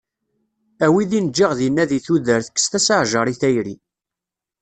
[0.85, 3.75] A wid i n-ǧǧiɣ dinna di tudert kkset-as aɛjar i tayri.